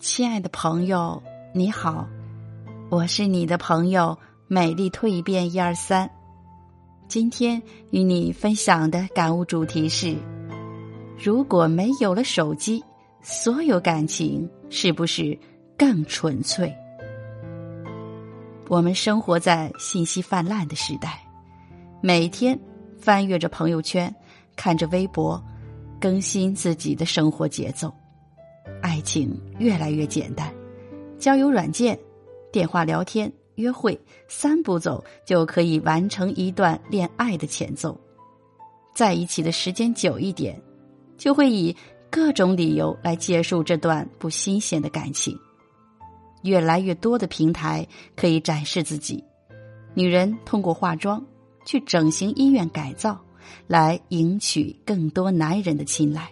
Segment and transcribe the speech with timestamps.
[0.00, 1.22] 亲爱的朋友，
[1.52, 2.08] 你好，
[2.88, 4.16] 我是你的朋友
[4.48, 6.10] 美丽蜕变一二三。
[7.06, 10.16] 今天与你分享的感悟主题是：
[11.22, 12.82] 如果没有了手机，
[13.20, 15.38] 所有感情是不是
[15.76, 16.74] 更纯粹？
[18.68, 21.20] 我们生活在信息泛滥的时代，
[22.00, 22.58] 每天
[22.98, 24.12] 翻阅着朋友圈，
[24.56, 25.38] 看着微博，
[26.00, 27.92] 更新自己的生活节奏。
[29.00, 30.54] 爱情越来越简单，
[31.18, 31.98] 交友软件、
[32.52, 37.98] 电话聊天、约会，三步走就可以完成一段恋爱的前奏。
[38.94, 40.60] 在一起的时间久一点，
[41.16, 41.74] 就会以
[42.10, 45.34] 各种理由来结束这段不新鲜的感情。
[46.42, 49.24] 越来越多的平台可以展示自己，
[49.94, 51.24] 女人通过化妆
[51.64, 53.18] 去整形医院改造，
[53.66, 56.30] 来赢取更多男人的青睐。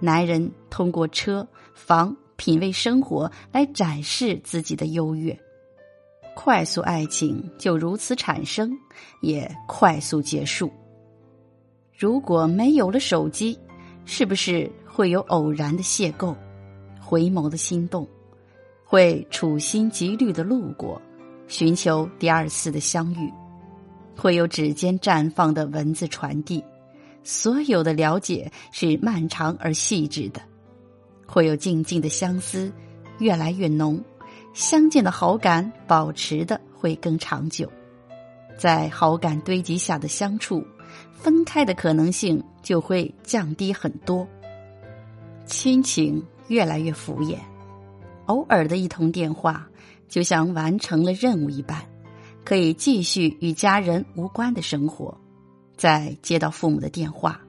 [0.00, 5.38] 男人通过车房品味生活来展示自己的优越，
[6.34, 8.76] 快速爱情就如此产生，
[9.22, 10.70] 也快速结束。
[11.96, 13.58] 如果没有了手机，
[14.04, 16.34] 是不是会有偶然的邂逅、
[17.00, 18.06] 回眸的心动，
[18.84, 21.00] 会处心积虑的路过，
[21.48, 23.32] 寻求第二次的相遇，
[24.14, 26.62] 会有指尖绽放的文字传递？
[27.26, 30.40] 所有的了解是漫长而细致的，
[31.26, 32.72] 会有静静的相思，
[33.18, 34.00] 越来越浓，
[34.54, 37.68] 相见的好感保持的会更长久，
[38.56, 40.64] 在好感堆积下的相处，
[41.12, 44.24] 分开的可能性就会降低很多。
[45.46, 47.38] 亲情越来越敷衍，
[48.26, 49.68] 偶尔的一通电话
[50.08, 51.84] 就像完成了任务一般，
[52.44, 55.12] 可以继续与家人无关的生活。
[55.76, 57.40] 在接到父母的电话，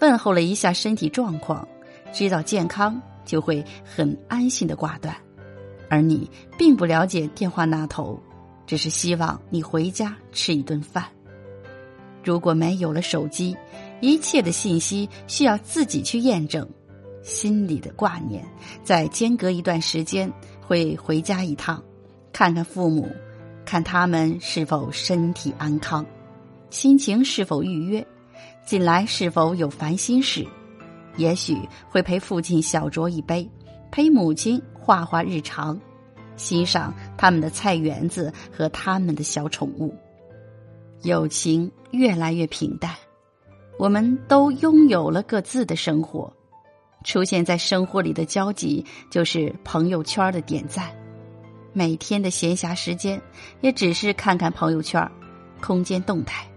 [0.00, 1.66] 问候了一下身体状况，
[2.12, 5.16] 知道健康就会很安心的挂断，
[5.88, 8.20] 而你并不了解电话那头，
[8.66, 11.04] 只是希望你回家吃一顿饭。
[12.24, 13.56] 如果没有了手机，
[14.00, 16.68] 一切的信息需要自己去验证，
[17.22, 18.44] 心里的挂念，
[18.84, 21.82] 在间隔一段时间会回家一趟，
[22.32, 23.10] 看看父母，
[23.64, 26.06] 看他们是否身体安康。
[26.72, 28.04] 心情是否愉悦？
[28.64, 30.42] 近来是否有烦心事？
[31.18, 31.54] 也许
[31.90, 33.46] 会陪父亲小酌一杯，
[33.90, 35.78] 陪母亲画画日常，
[36.36, 39.94] 欣赏他们的菜园子和他们的小宠物。
[41.02, 42.90] 友情越来越平淡，
[43.78, 46.32] 我们都拥有了各自的生活，
[47.04, 50.88] 出现在生活里的交集就是朋友圈的点赞。
[51.74, 53.20] 每天的闲暇时间，
[53.60, 55.06] 也只是看看朋友圈，
[55.60, 56.48] 空间动态。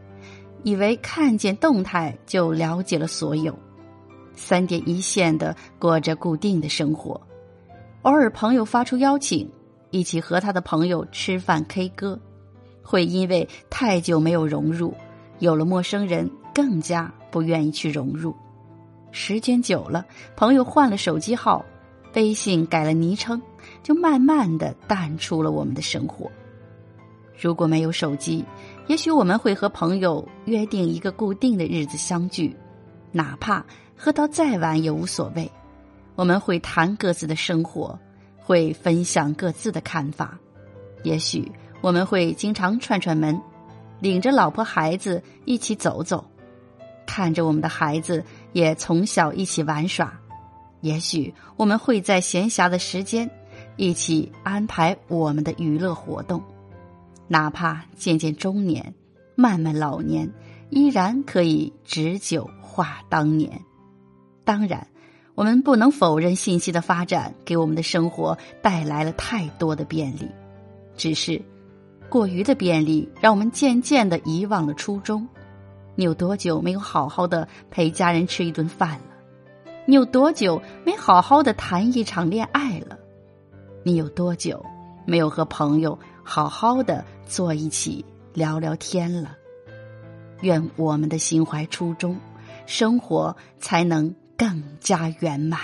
[0.65, 3.55] 以为看见动态就了解了所有，
[4.33, 7.21] 三点一线的过着固定的生活。
[8.01, 9.47] 偶尔朋友发出邀请，
[9.91, 12.19] 一起和他的朋友吃饭 K 歌，
[12.81, 14.91] 会因为太久没有融入，
[15.37, 18.35] 有了陌生人更加不愿意去融入。
[19.11, 20.03] 时间久了，
[20.35, 21.63] 朋友换了手机号，
[22.15, 23.39] 微信改了昵称，
[23.83, 26.27] 就慢慢的淡出了我们的生活。
[27.39, 28.43] 如果没有手机，
[28.87, 32.55] 也许我们会和朋友约定一个固定的日子相聚，
[33.11, 33.65] 哪怕
[33.97, 35.49] 喝到再晚也无所谓。
[36.15, 37.97] 我们会谈各自的生活，
[38.37, 40.37] 会分享各自的看法。
[41.03, 41.51] 也许
[41.81, 43.41] 我们会经常串串门，
[43.99, 46.23] 领着老婆孩子一起走走，
[47.07, 48.23] 看着我们的孩子
[48.53, 50.13] 也从小一起玩耍。
[50.81, 53.29] 也许我们会在闲暇的时间，
[53.77, 56.41] 一起安排我们的娱乐活动。
[57.27, 58.93] 哪怕渐渐中年，
[59.35, 60.31] 慢慢老年，
[60.69, 63.61] 依然可以执酒话当年。
[64.43, 64.87] 当然，
[65.33, 70.29] 我们不能否认信息的发展给我们的生活带来了太多的便利，
[70.95, 71.41] 只是
[72.09, 75.27] 过于的便利让我们渐渐的遗忘了初衷。
[75.95, 79.71] 你有多久没有好好的陪家人吃一顿饭了？
[79.87, 82.99] 你有多久没好好的谈一场恋爱了？
[83.83, 84.63] 你有多久
[85.05, 85.97] 没有和朋友？
[86.27, 89.37] 好好的坐一起聊聊天了，
[90.41, 92.17] 愿我们的心怀初衷，
[92.65, 95.61] 生活才能更加圆满。